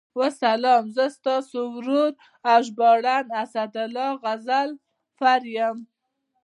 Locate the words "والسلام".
0.19-0.83